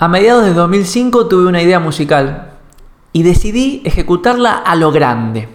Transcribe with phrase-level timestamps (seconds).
[0.00, 2.52] A mediados de 2005 tuve una idea musical
[3.12, 5.48] y decidí ejecutarla a lo grande.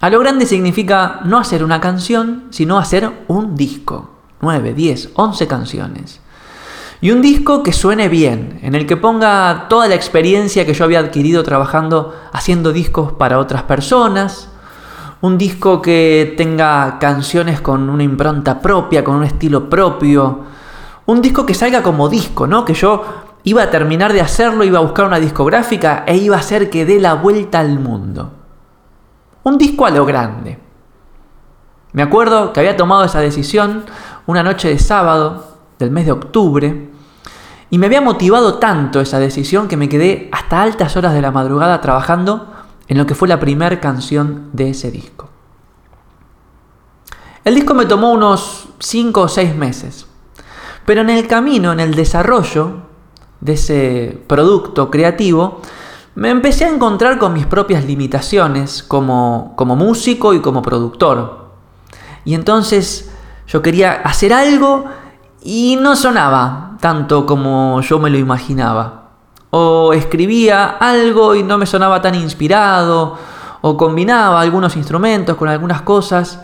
[0.00, 4.10] A lo grande significa no hacer una canción, sino hacer un disco.
[4.42, 6.20] 9, 10, 11 canciones.
[7.00, 10.84] Y un disco que suene bien, en el que ponga toda la experiencia que yo
[10.84, 14.50] había adquirido trabajando haciendo discos para otras personas.
[15.22, 20.44] Un disco que tenga canciones con una impronta propia, con un estilo propio.
[21.06, 22.66] Un disco que salga como disco, ¿no?
[22.66, 26.40] Que yo iba a terminar de hacerlo, iba a buscar una discográfica e iba a
[26.40, 28.32] hacer que dé la vuelta al mundo.
[29.44, 30.58] Un disco a lo grande.
[31.92, 33.84] Me acuerdo que había tomado esa decisión
[34.26, 36.90] una noche de sábado del mes de octubre
[37.70, 41.30] y me había motivado tanto esa decisión que me quedé hasta altas horas de la
[41.30, 42.52] madrugada trabajando
[42.88, 45.30] en lo que fue la primera canción de ese disco.
[47.44, 50.06] El disco me tomó unos 5 o 6 meses,
[50.84, 52.87] pero en el camino, en el desarrollo,
[53.40, 55.60] de ese producto creativo,
[56.14, 61.48] me empecé a encontrar con mis propias limitaciones como, como músico y como productor.
[62.24, 63.10] Y entonces
[63.46, 64.84] yo quería hacer algo
[65.42, 69.10] y no sonaba tanto como yo me lo imaginaba.
[69.50, 73.16] O escribía algo y no me sonaba tan inspirado,
[73.60, 76.40] o combinaba algunos instrumentos con algunas cosas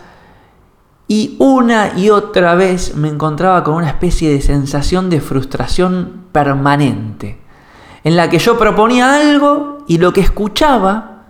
[1.07, 7.39] y una y otra vez me encontraba con una especie de sensación de frustración permanente,
[8.03, 11.25] en la que yo proponía algo y lo que escuchaba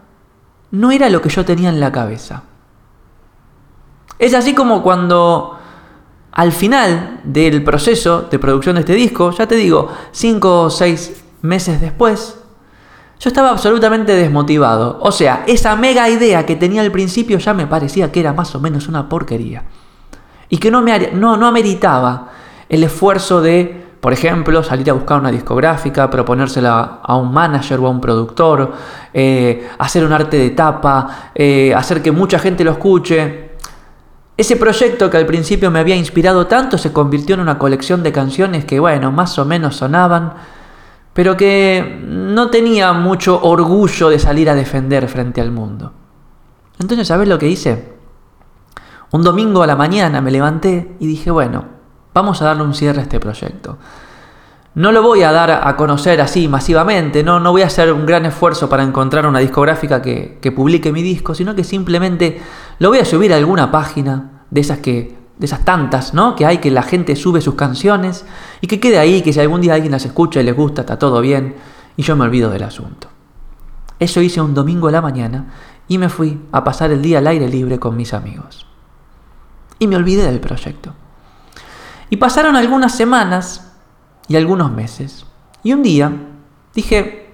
[0.71, 2.43] no era lo que yo tenía en la cabeza.
[4.17, 5.57] Es así como cuando
[6.31, 11.23] al final del proceso de producción de este disco, ya te digo, cinco o seis
[11.41, 12.37] meses después,
[13.25, 14.99] yo estaba absolutamente desmotivado.
[15.01, 18.53] O sea, esa mega idea que tenía al principio ya me parecía que era más
[18.53, 19.63] o menos una porquería.
[20.47, 22.27] Y que no, me, no, no ameritaba
[22.69, 27.87] el esfuerzo de, por ejemplo, salir a buscar una discográfica, proponérsela a un manager o
[27.87, 28.73] a un productor,
[29.11, 33.53] eh, hacer un arte de tapa, eh, hacer que mucha gente lo escuche.
[34.37, 38.11] Ese proyecto que al principio me había inspirado tanto se convirtió en una colección de
[38.11, 40.33] canciones que, bueno, más o menos sonaban,
[41.15, 45.93] pero que no tenía mucho orgullo de salir a defender frente al mundo.
[46.77, 47.93] Entonces, ¿sabes lo que hice?
[49.13, 51.63] Un domingo a la mañana me levanté y dije, bueno,
[52.13, 53.77] vamos a darle un cierre a este proyecto.
[54.73, 58.05] No lo voy a dar a conocer así masivamente, no, no voy a hacer un
[58.05, 62.41] gran esfuerzo para encontrar una discográfica que, que publique mi disco, sino que simplemente
[62.79, 66.35] lo voy a subir a alguna página de esas que de esas tantas, ¿no?
[66.35, 68.25] Que hay que la gente sube sus canciones
[68.61, 70.97] y que quede ahí, que si algún día alguien las escucha y les gusta, está
[70.97, 71.55] todo bien
[71.97, 73.09] y yo me olvido del asunto.
[73.99, 75.53] Eso hice un domingo a la mañana
[75.87, 78.65] y me fui a pasar el día al aire libre con mis amigos.
[79.79, 80.93] Y me olvidé del proyecto.
[82.09, 83.73] Y pasaron algunas semanas
[84.27, 85.25] y algunos meses.
[85.63, 86.11] Y un día
[86.73, 87.33] dije,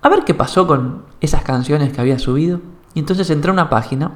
[0.00, 2.60] a ver qué pasó con esas canciones que había subido.
[2.94, 4.12] Y entonces entré a una página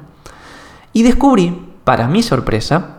[0.93, 2.96] y descubrí, para mi sorpresa,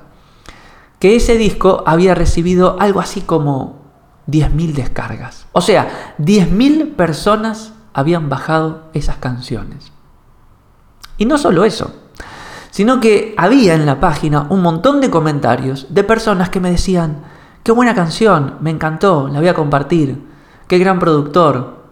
[0.99, 3.79] que ese disco había recibido algo así como
[4.27, 5.47] 10.000 descargas.
[5.53, 9.93] O sea, 10.000 personas habían bajado esas canciones.
[11.17, 11.93] Y no solo eso,
[12.71, 17.25] sino que había en la página un montón de comentarios de personas que me decían,
[17.63, 20.25] qué buena canción, me encantó, la voy a compartir,
[20.69, 21.83] qué gran productor,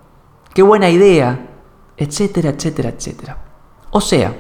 [0.55, 1.50] qué buena idea,
[1.97, 3.38] etcétera, etcétera, etcétera.
[3.91, 4.37] O sea,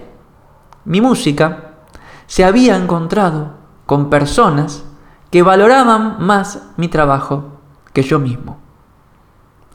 [0.84, 1.74] mi música
[2.26, 3.54] se había encontrado
[3.86, 4.84] con personas
[5.30, 7.44] que valoraban más mi trabajo
[7.92, 8.58] que yo mismo.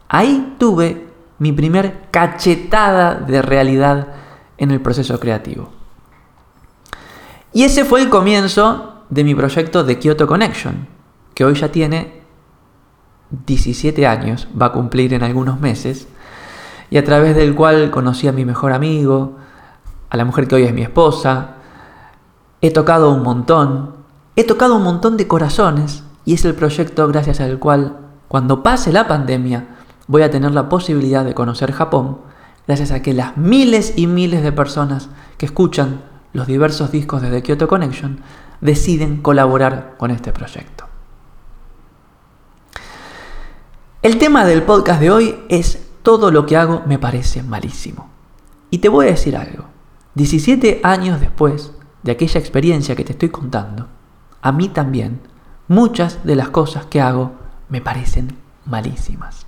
[0.08, 1.08] Ahí tuve
[1.38, 4.08] mi primer cachetada de realidad
[4.58, 5.70] en el proceso creativo.
[7.52, 10.86] Y ese fue el comienzo de mi proyecto de Kyoto Connection,
[11.34, 12.22] que hoy ya tiene
[13.46, 16.06] 17 años, va a cumplir en algunos meses,
[16.90, 19.36] y a través del cual conocí a mi mejor amigo,
[20.10, 21.56] a la mujer que hoy es mi esposa,
[22.60, 24.01] he tocado un montón,
[24.34, 27.98] He tocado un montón de corazones y es el proyecto gracias al cual,
[28.28, 29.76] cuando pase la pandemia,
[30.06, 32.18] voy a tener la posibilidad de conocer Japón,
[32.66, 36.02] gracias a que las miles y miles de personas que escuchan
[36.32, 38.20] los diversos discos de The Kyoto Connection
[38.62, 40.86] deciden colaborar con este proyecto.
[44.00, 48.08] El tema del podcast de hoy es todo lo que hago me parece malísimo.
[48.70, 49.66] Y te voy a decir algo.
[50.14, 53.88] 17 años después de aquella experiencia que te estoy contando,
[54.42, 55.20] a mí también
[55.68, 57.32] muchas de las cosas que hago
[57.68, 58.36] me parecen
[58.66, 59.46] malísimas.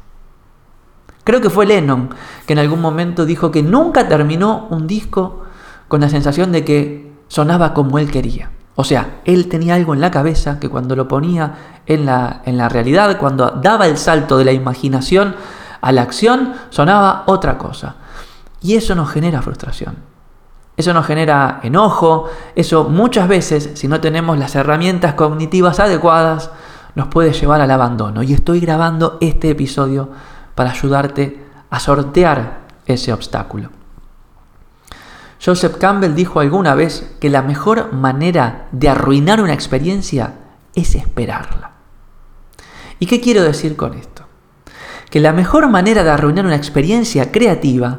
[1.24, 2.10] Creo que fue Lennon
[2.46, 5.42] que en algún momento dijo que nunca terminó un disco
[5.88, 8.50] con la sensación de que sonaba como él quería.
[8.76, 12.56] O sea, él tenía algo en la cabeza que cuando lo ponía en la, en
[12.56, 15.34] la realidad, cuando daba el salto de la imaginación
[15.80, 17.96] a la acción, sonaba otra cosa.
[18.60, 20.13] Y eso nos genera frustración.
[20.76, 26.50] Eso nos genera enojo, eso muchas veces, si no tenemos las herramientas cognitivas adecuadas,
[26.94, 28.22] nos puede llevar al abandono.
[28.22, 30.10] Y estoy grabando este episodio
[30.54, 33.70] para ayudarte a sortear ese obstáculo.
[35.44, 40.34] Joseph Campbell dijo alguna vez que la mejor manera de arruinar una experiencia
[40.74, 41.72] es esperarla.
[42.98, 44.24] ¿Y qué quiero decir con esto?
[45.10, 47.98] Que la mejor manera de arruinar una experiencia creativa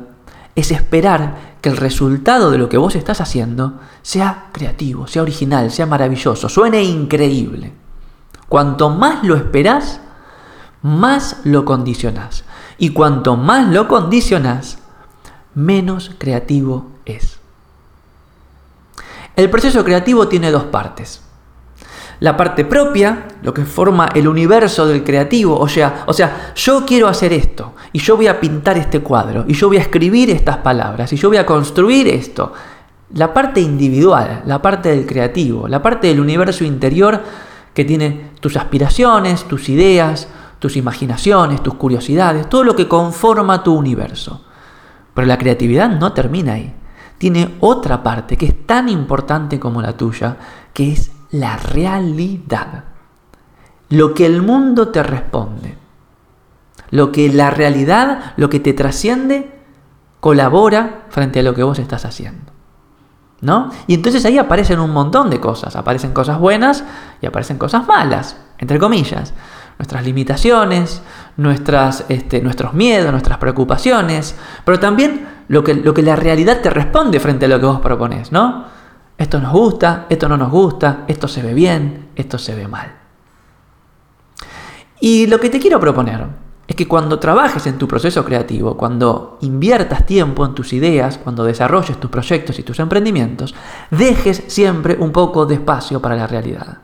[0.56, 5.72] es esperar que el resultado de lo que vos estás haciendo sea creativo, sea original,
[5.72, 7.74] sea maravilloso, suene increíble.
[8.48, 10.00] Cuanto más lo esperás,
[10.84, 12.44] más lo condicionás.
[12.78, 14.78] Y cuanto más lo condicionás,
[15.56, 17.40] menos creativo es.
[19.36, 21.24] El proceso creativo tiene dos partes.
[22.20, 26.86] La parte propia, lo que forma el universo del creativo, o sea, o sea, yo
[26.86, 30.30] quiero hacer esto, y yo voy a pintar este cuadro, y yo voy a escribir
[30.30, 32.54] estas palabras, y yo voy a construir esto.
[33.14, 37.22] La parte individual, la parte del creativo, la parte del universo interior
[37.74, 40.28] que tiene tus aspiraciones, tus ideas,
[40.60, 44.46] tus imaginaciones, tus curiosidades, todo lo que conforma tu universo.
[45.14, 46.74] Pero la creatividad no termina ahí
[47.18, 50.38] tiene otra parte que es tan importante como la tuya,
[50.74, 52.86] que es la realidad.
[53.90, 55.78] Lo que el mundo te responde.
[56.92, 59.52] Lo que la realidad, lo que te trasciende,
[60.20, 62.52] colabora frente a lo que vos estás haciendo.
[63.42, 63.70] ¿No?
[63.86, 65.76] Y entonces ahí aparecen un montón de cosas.
[65.76, 66.84] Aparecen cosas buenas
[67.22, 69.34] y aparecen cosas malas, entre comillas.
[69.78, 71.02] Nuestras limitaciones,
[72.08, 77.20] este, nuestros miedos, nuestras preocupaciones, pero también lo que, lo que la realidad te responde
[77.20, 78.75] frente a lo que vos propones, ¿no?
[79.18, 82.94] Esto nos gusta, esto no nos gusta, esto se ve bien, esto se ve mal.
[85.00, 86.26] Y lo que te quiero proponer
[86.68, 91.44] es que cuando trabajes en tu proceso creativo, cuando inviertas tiempo en tus ideas, cuando
[91.44, 93.54] desarrolles tus proyectos y tus emprendimientos,
[93.92, 96.80] dejes siempre un poco de espacio para la realidad.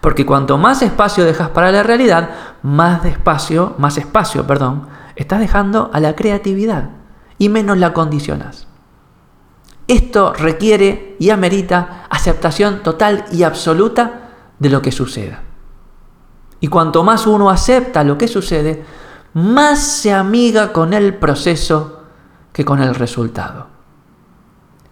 [0.00, 2.30] Porque cuanto más espacio dejas para la realidad,
[2.62, 6.90] más espacio, más espacio, perdón, estás dejando a la creatividad
[7.36, 8.69] y menos la condicionas.
[9.90, 15.42] Esto requiere y amerita aceptación total y absoluta de lo que suceda.
[16.60, 18.84] Y cuanto más uno acepta lo que sucede,
[19.34, 22.04] más se amiga con el proceso
[22.52, 23.66] que con el resultado.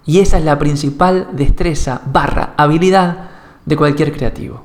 [0.05, 3.29] Y esa es la principal destreza barra habilidad
[3.67, 4.65] de cualquier creativo.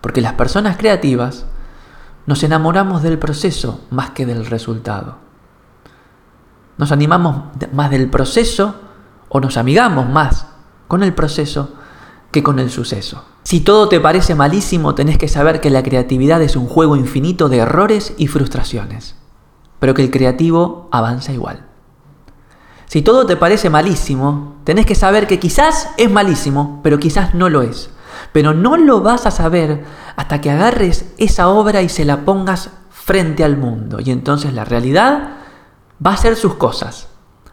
[0.00, 1.46] Porque las personas creativas
[2.26, 5.18] nos enamoramos del proceso más que del resultado.
[6.76, 8.90] Nos animamos más del proceso
[9.32, 10.46] o nos amigamos más
[10.88, 11.72] con el proceso
[12.30, 13.24] que con el suceso.
[13.44, 17.48] Si todo te parece malísimo, tenés que saber que la creatividad es un juego infinito
[17.48, 19.16] de errores y frustraciones,
[19.78, 21.66] pero que el creativo avanza igual.
[22.86, 27.48] Si todo te parece malísimo, tenés que saber que quizás es malísimo, pero quizás no
[27.48, 27.88] lo es.
[28.32, 29.82] Pero no lo vas a saber
[30.14, 33.98] hasta que agarres esa obra y se la pongas frente al mundo.
[33.98, 35.30] Y entonces la realidad
[36.06, 37.08] va a hacer sus cosas.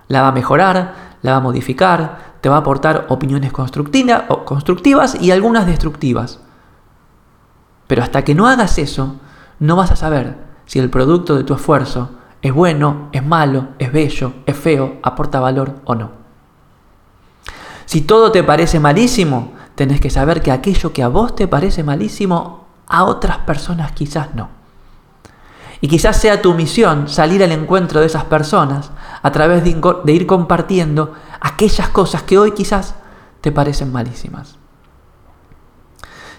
[0.10, 5.32] La va a mejorar, la va a modificar, te va a aportar opiniones constructivas y
[5.32, 6.40] algunas destructivas.
[7.88, 9.16] Pero hasta que no hagas eso,
[9.60, 12.12] no vas a saber si el producto de tu esfuerzo
[12.42, 16.12] es bueno, es malo, es bello, es feo, aporta valor o no.
[17.86, 21.84] Si todo te parece malísimo, tenés que saber que aquello que a vos te parece
[21.84, 24.59] malísimo, a otras personas quizás no.
[25.82, 30.28] Y quizás sea tu misión salir al encuentro de esas personas a través de, ir
[30.28, 32.96] compartiendo aquellas cosas que hoy quizás
[33.42, 34.58] te parecen malísimas.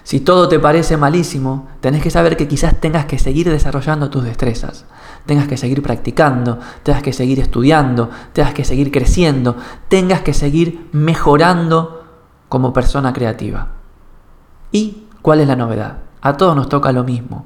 [0.03, 4.23] Si todo te parece malísimo, tenés que saber que quizás tengas que seguir desarrollando tus
[4.23, 4.85] destrezas,
[5.25, 9.55] tengas que seguir practicando, tengas que seguir estudiando, tengas que seguir creciendo,
[9.89, 12.03] tengas que seguir mejorando
[12.49, 13.69] como persona creativa.
[14.71, 15.99] ¿Y cuál es la novedad?
[16.21, 17.45] A todos nos toca lo mismo.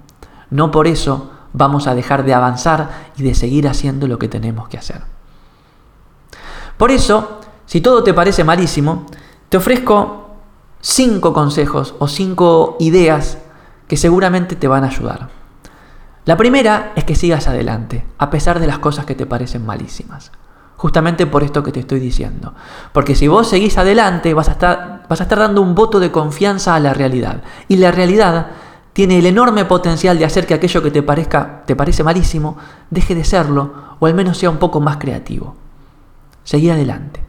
[0.49, 4.67] No por eso vamos a dejar de avanzar y de seguir haciendo lo que tenemos
[4.67, 5.01] que hacer.
[6.77, 9.05] Por eso, si todo te parece malísimo,
[9.50, 10.29] te ofrezco
[10.81, 13.38] cinco consejos o cinco ideas
[13.88, 15.29] que seguramente te van a ayudar.
[16.25, 20.31] La primera es que sigas adelante, a pesar de las cosas que te parecen malísimas.
[20.75, 22.53] Justamente por esto que te estoy diciendo.
[22.91, 26.12] Porque si vos seguís adelante, vas a estar, vas a estar dando un voto de
[26.12, 27.43] confianza a la realidad.
[27.69, 28.47] Y la realidad
[28.95, 32.55] tiene el enorme potencial de hacer que aquello que te parezca te parece malísimo
[32.89, 35.57] deje de serlo o al menos sea un poco más creativo.
[36.45, 37.21] Seguir adelante.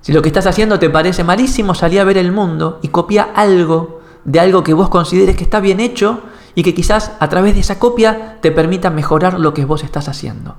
[0.00, 3.28] Si lo que estás haciendo te parece malísimo, salí a ver el mundo y copia
[3.32, 6.18] algo de algo que vos consideres que está bien hecho
[6.56, 10.08] y que quizás a través de esa copia te permita mejorar lo que vos estás
[10.08, 10.56] haciendo.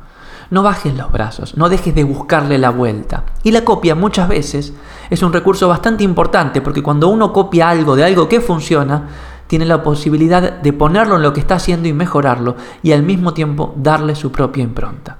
[0.52, 3.26] No bajes los brazos, no dejes de buscarle la vuelta.
[3.44, 4.72] Y la copia muchas veces
[5.10, 9.10] es un recurso bastante importante porque cuando uno copia algo de algo que funciona,
[9.48, 13.34] tiene la posibilidad de ponerlo en lo que está haciendo y mejorarlo y al mismo
[13.34, 15.18] tiempo darle su propia impronta.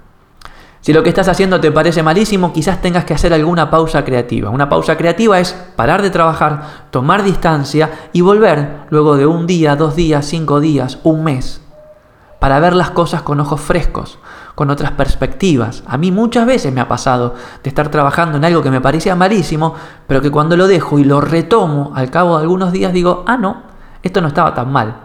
[0.86, 4.52] Si lo que estás haciendo te parece malísimo, quizás tengas que hacer alguna pausa creativa.
[4.52, 9.76] Una pausa creativa es parar de trabajar, tomar distancia y volver luego de un día,
[9.76, 11.60] dos días, cinco días, un mes,
[12.40, 14.20] para ver las cosas con ojos frescos,
[14.54, 15.82] con otras perspectivas.
[15.88, 19.16] A mí muchas veces me ha pasado de estar trabajando en algo que me parecía
[19.16, 19.74] malísimo,
[20.06, 23.38] pero que cuando lo dejo y lo retomo al cabo de algunos días digo, ah,
[23.38, 23.65] no,
[24.06, 24.98] esto no estaba tan mal.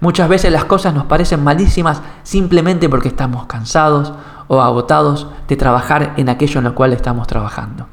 [0.00, 4.12] Muchas veces las cosas nos parecen malísimas simplemente porque estamos cansados
[4.46, 7.88] o agotados de trabajar en aquello en lo cual estamos trabajando.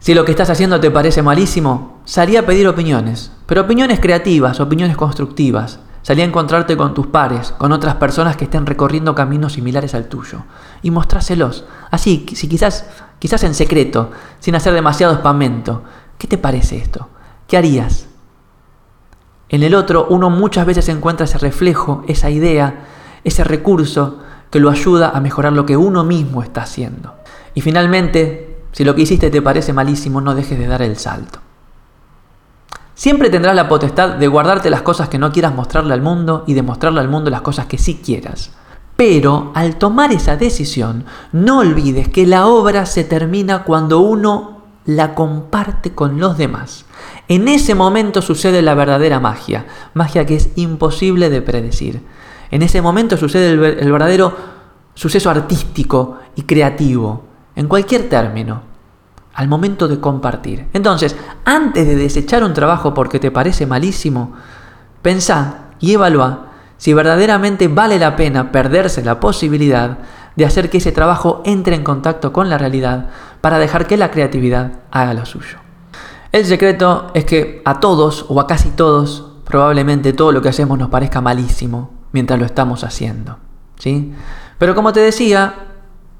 [0.00, 4.58] Si lo que estás haciendo te parece malísimo, salí a pedir opiniones, pero opiniones creativas,
[4.58, 5.78] opiniones constructivas.
[6.02, 10.08] Salí a encontrarte con tus pares, con otras personas que estén recorriendo caminos similares al
[10.08, 10.44] tuyo,
[10.82, 11.64] y mostráselos.
[11.90, 12.86] Así, si quizás,
[13.18, 14.10] quizás en secreto,
[14.40, 15.84] sin hacer demasiado espamento.
[16.18, 17.08] ¿Qué te parece esto?
[17.46, 18.09] ¿Qué harías?
[19.50, 22.86] En el otro uno muchas veces encuentra ese reflejo, esa idea,
[23.24, 27.14] ese recurso que lo ayuda a mejorar lo que uno mismo está haciendo.
[27.54, 31.40] Y finalmente, si lo que hiciste te parece malísimo, no dejes de dar el salto.
[32.94, 36.54] Siempre tendrás la potestad de guardarte las cosas que no quieras mostrarle al mundo y
[36.54, 38.52] de mostrarle al mundo las cosas que sí quieras.
[38.94, 45.14] Pero al tomar esa decisión, no olvides que la obra se termina cuando uno la
[45.14, 46.84] comparte con los demás.
[47.30, 52.02] En ese momento sucede la verdadera magia, magia que es imposible de predecir.
[52.50, 53.60] En ese momento sucede el,
[53.92, 54.34] verdadero
[54.94, 57.22] suceso artístico y creativo,
[57.54, 58.62] en cualquier término,
[59.32, 60.66] al momento de compartir.
[60.72, 64.32] Entonces, antes de desechar un trabajo porque te parece malísimo,
[65.00, 69.98] pensá y evalúa si verdaderamente vale la pena perderse la posibilidad
[70.34, 73.10] de hacer que ese trabajo entre en contacto con la realidad
[73.40, 75.69] para dejar que la creatividad haga lo suyo.
[76.32, 80.78] El secreto es que a todos o a casi todos probablemente todo lo que hacemos
[80.78, 83.38] nos parezca malísimo, mientras lo estamos haciendo.
[83.78, 84.12] ¿sí?
[84.58, 85.54] Pero como te decía,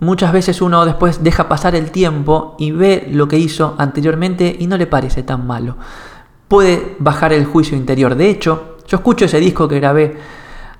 [0.00, 4.67] muchas veces uno después deja pasar el tiempo y ve lo que hizo anteriormente y
[4.67, 5.76] no le parece tan malo.
[6.49, 8.17] Puede bajar el juicio interior.
[8.17, 10.19] De hecho, yo escucho ese disco que grabé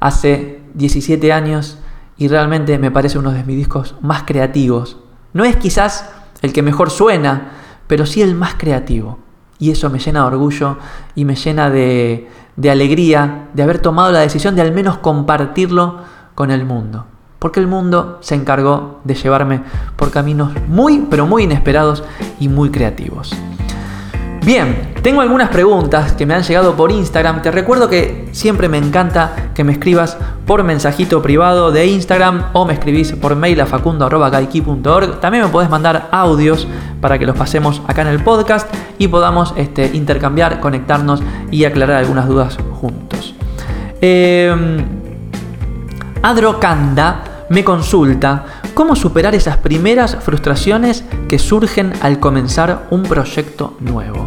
[0.01, 1.79] hace 17 años
[2.19, 4.97] y realmente me parece uno de mis discos más creativos.
[5.33, 6.11] No es quizás
[6.43, 7.53] el que mejor suena,
[7.91, 9.19] pero sí el más creativo.
[9.59, 10.79] Y eso me llena de orgullo
[11.17, 15.99] y me llena de, de alegría de haber tomado la decisión de al menos compartirlo
[16.37, 17.07] con el mundo.
[17.41, 19.63] Porque el mundo se encargó de llevarme
[19.97, 22.05] por caminos muy, pero muy inesperados
[22.39, 23.35] y muy creativos.
[24.45, 27.43] Bien, tengo algunas preguntas que me han llegado por Instagram.
[27.43, 30.17] Te recuerdo que siempre me encanta que me escribas
[30.47, 35.21] por mensajito privado de Instagram o me escribís por mail a facundo.gaiki.org.
[35.21, 36.67] También me podés mandar audios
[37.03, 38.67] para que los pasemos acá en el podcast
[38.99, 43.35] y podamos este, intercambiar, conectarnos y aclarar algunas dudas juntos.
[44.01, 44.55] Eh,
[46.23, 48.45] Adrocanda me consulta
[48.81, 54.27] cómo superar esas primeras frustraciones que surgen al comenzar un proyecto nuevo.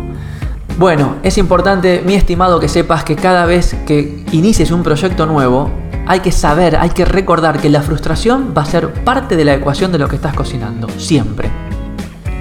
[0.78, 5.72] Bueno, es importante, mi estimado, que sepas que cada vez que inicies un proyecto nuevo,
[6.06, 9.56] hay que saber, hay que recordar que la frustración va a ser parte de la
[9.56, 11.50] ecuación de lo que estás cocinando, siempre.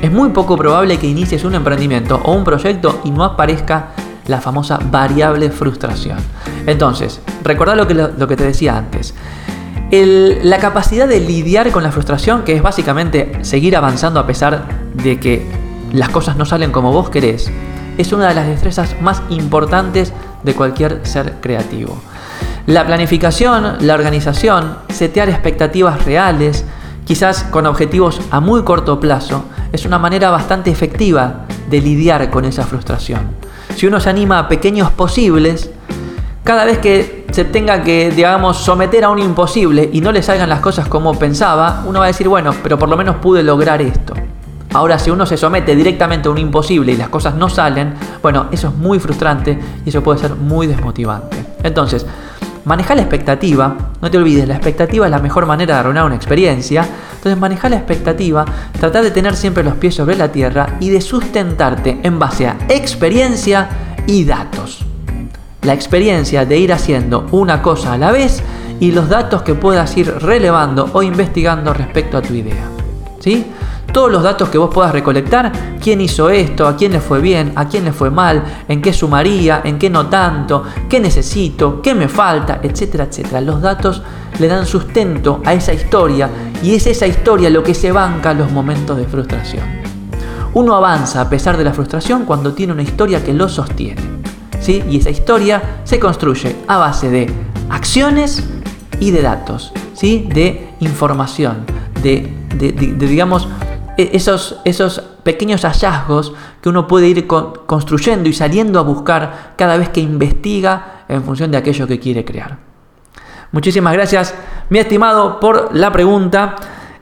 [0.02, 3.92] Es muy poco probable que inicies un emprendimiento o un proyecto y no aparezca
[4.26, 6.18] la famosa variable frustración.
[6.66, 9.14] Entonces, recordad lo que, lo que te decía antes
[9.92, 15.20] la capacidad de lidiar con la frustración, que es básicamente seguir avanzando a pesar de
[15.20, 15.46] que
[15.92, 17.50] las cosas no salen como vos querés,
[17.98, 22.00] es una de las destrezas más importantes de cualquier ser creativo.
[22.66, 26.64] La planificación, la organización, setear expectativas reales,
[27.04, 32.46] quizás con objetivos a muy corto plazo, es una manera bastante efectiva de lidiar con
[32.46, 33.20] esa frustración.
[33.76, 35.70] Si uno se anima a pequeños posibles,
[36.44, 40.48] cada vez que se tenga que, digamos, someter a un imposible y no le salgan
[40.48, 43.80] las cosas como pensaba, uno va a decir, bueno, pero por lo menos pude lograr
[43.80, 44.14] esto.
[44.74, 48.46] Ahora, si uno se somete directamente a un imposible y las cosas no salen, bueno,
[48.50, 51.44] eso es muy frustrante y eso puede ser muy desmotivante.
[51.62, 52.06] Entonces,
[52.64, 56.16] maneja la expectativa, no te olvides, la expectativa es la mejor manera de arruinar una
[56.16, 56.86] experiencia.
[57.16, 58.44] Entonces, maneja la expectativa,
[58.80, 62.56] trata de tener siempre los pies sobre la tierra y de sustentarte en base a
[62.68, 63.68] experiencia
[64.06, 64.86] y datos
[65.62, 68.42] la experiencia de ir haciendo una cosa a la vez
[68.80, 72.68] y los datos que puedas ir relevando o investigando respecto a tu idea.
[73.20, 73.46] ¿Sí?
[73.92, 77.52] Todos los datos que vos puedas recolectar, quién hizo esto, a quién le fue bien,
[77.56, 81.94] a quién le fue mal, en qué sumaría, en qué no tanto, qué necesito, qué
[81.94, 83.42] me falta, etcétera, etcétera.
[83.42, 84.02] Los datos
[84.38, 86.30] le dan sustento a esa historia
[86.62, 89.64] y es esa historia lo que se banca los momentos de frustración.
[90.54, 94.21] Uno avanza a pesar de la frustración cuando tiene una historia que lo sostiene.
[94.62, 94.82] ¿Sí?
[94.88, 97.30] Y esa historia se construye a base de
[97.68, 98.42] acciones
[99.00, 100.28] y de datos, ¿sí?
[100.32, 101.66] de información,
[102.02, 102.72] de, de
[103.06, 103.48] digamos,
[103.98, 109.76] e-, esos, esos pequeños hallazgos que uno puede ir construyendo y saliendo a buscar cada
[109.76, 112.58] vez que investiga en función de aquello que quiere crear.
[113.50, 114.34] Muchísimas gracias,
[114.70, 116.56] mi estimado, por la pregunta.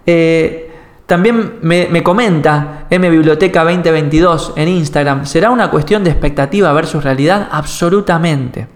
[0.05, 0.70] Eh,
[1.11, 7.05] también me, me, comenta M Biblioteca 2022 en Instagram, ¿será una cuestión de expectativa versus
[7.05, 7.49] realidad?
[7.53, 8.67] Absolutamente,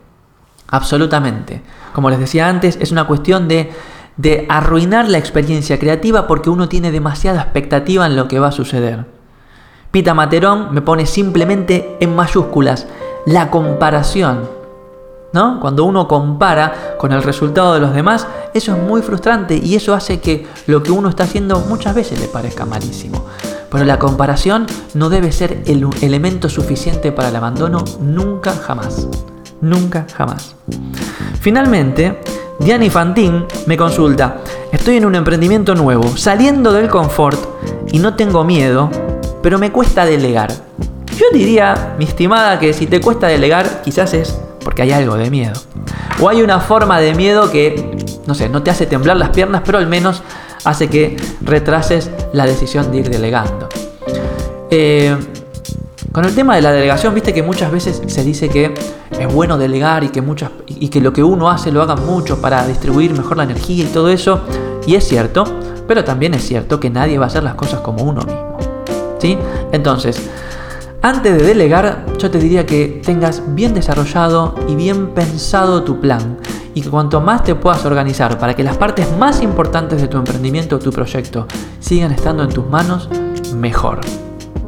[0.69, 1.63] absolutamente.
[1.95, 3.71] Como les decía antes, es una cuestión de
[4.17, 8.53] de arruinar la experiencia creativa porque uno tiene demasiada expectativa en lo que va a
[8.53, 9.07] suceder.
[9.91, 12.87] Pita Materón me pone simplemente en mayúsculas
[13.27, 14.65] la comparación.
[15.33, 15.59] ¿No?
[15.59, 19.95] Cuando uno compara con el resultado de los demás, eso es muy frustrante y eso
[19.95, 23.27] hace que lo que uno está haciendo muchas veces le parezca malísimo.
[23.71, 29.09] Pero la comparación no debe ser el elemento suficiente para el abandono nunca jamás.
[29.61, 30.55] Nunca jamás.
[31.41, 32.21] Finalmente,
[32.61, 34.39] Diani Fantín me consulta,
[34.71, 37.41] estoy en un emprendimiento nuevo, saliendo del confort
[37.91, 38.89] y no tengo miedo,
[39.43, 40.53] pero me cuesta delegar.
[41.19, 45.31] Yo diría, mi estimada, que si te cuesta delegar, quizás es porque hay algo de
[45.31, 45.53] miedo.
[46.21, 49.63] O hay una forma de miedo que, no sé, no te hace temblar las piernas,
[49.65, 50.23] pero al menos
[50.65, 53.69] hace que retrases la decisión de ir delegando.
[54.71, 55.15] Eh,
[56.11, 58.73] con el tema de la delegación, viste que muchas veces se dice que
[59.19, 62.41] es bueno delegar y que, muchas, y que lo que uno hace lo hagan mucho
[62.41, 64.41] para distribuir mejor la energía y todo eso.
[64.87, 65.45] Y es cierto,
[65.87, 68.59] pero también es cierto que nadie va a hacer las cosas como uno mismo.
[69.19, 69.37] ¿Sí?
[69.73, 70.21] Entonces,
[71.05, 76.39] antes de delegar, yo te diría que tengas bien desarrollado y bien pensado tu plan
[76.73, 80.17] y que cuanto más te puedas organizar para que las partes más importantes de tu
[80.17, 81.47] emprendimiento o tu proyecto
[81.79, 83.11] sigan estando en tus manos,
[83.55, 84.01] mejor.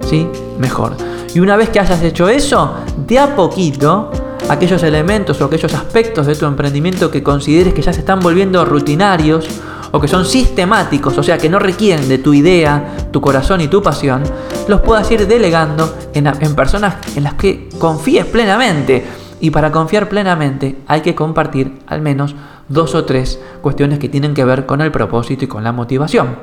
[0.07, 0.29] ¿Sí?
[0.59, 0.93] Mejor.
[1.35, 2.75] Y una vez que hayas hecho eso,
[3.07, 4.11] de a poquito,
[4.51, 8.63] aquellos elementos o aquellos aspectos de tu emprendimiento que consideres que ya se están volviendo
[8.67, 9.49] rutinarios
[9.93, 13.69] o que son sistemáticos, o sea, que no requieren de tu idea, tu corazón y
[13.69, 14.23] tu pasión,
[14.69, 19.05] los puedas ir delegando en, en personas en las que confíes plenamente.
[19.41, 22.35] Y para confiar plenamente hay que compartir al menos
[22.69, 26.37] dos o tres cuestiones que tienen que ver con el propósito y con la motivación.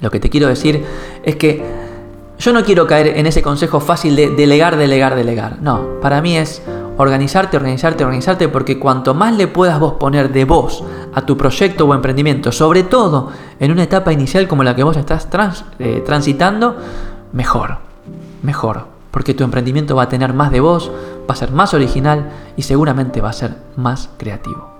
[0.00, 0.84] Lo que te quiero decir
[1.22, 1.62] es que
[2.38, 5.58] yo no quiero caer en ese consejo fácil de delegar, delegar, delegar.
[5.60, 6.62] No, para mí es
[7.02, 10.84] organizarte, organizarte, organizarte, porque cuanto más le puedas vos poner de vos
[11.14, 14.96] a tu proyecto o emprendimiento, sobre todo en una etapa inicial como la que vos
[14.96, 15.28] estás
[15.78, 16.76] eh, transitando,
[17.32, 17.78] mejor,
[18.42, 20.90] mejor, porque tu emprendimiento va a tener más de vos,
[21.28, 24.72] va a ser más original y seguramente va a ser más creativo.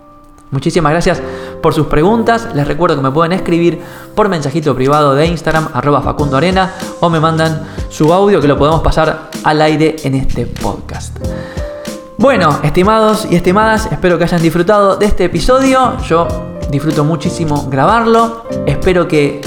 [0.53, 1.23] Muchísimas gracias
[1.63, 2.49] por sus preguntas.
[2.55, 3.81] Les recuerdo que me pueden escribir
[4.15, 8.59] por mensajito privado de Instagram, arroba Facundo Arena, o me mandan su audio que lo
[8.59, 11.17] podemos pasar al aire en este podcast.
[12.19, 15.97] Bueno, estimados y estimadas, espero que hayan disfrutado de este episodio.
[16.09, 16.29] Yo
[16.71, 18.45] disfruto muchísimo grabarlo.
[18.67, 19.41] Espero que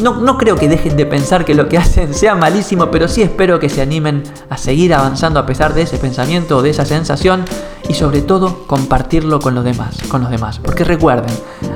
[0.00, 3.58] no, creo que dejen de pensar que lo que hacen sea malísimo, pero sí espero
[3.58, 7.44] que se animen a seguir avanzando a pesar de ese pensamiento de esa sensación
[7.88, 10.60] y sobre todo compartirlo con los demás, con los demás.
[10.60, 11.34] Porque recuerden,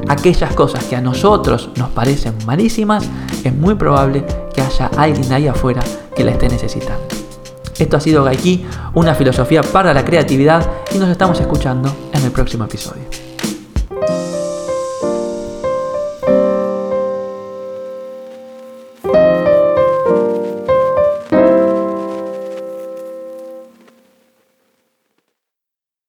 [0.09, 3.05] aquellas cosas que a nosotros nos parecen malísimas,
[3.43, 5.83] es muy probable que haya alguien ahí afuera
[6.15, 7.18] que la esté necesitando.
[7.79, 8.65] Esto ha sido Gaiki,
[8.95, 13.28] una filosofía para la creatividad y nos estamos escuchando en el próximo episodio.